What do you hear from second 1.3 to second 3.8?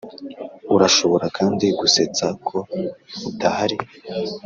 kandi gusetsa ko udahari,